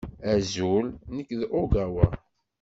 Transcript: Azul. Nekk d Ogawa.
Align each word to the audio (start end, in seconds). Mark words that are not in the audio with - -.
Azul. 0.33 0.85
Nekk 1.15 1.29
d 1.39 1.41
Ogawa. 1.59 2.07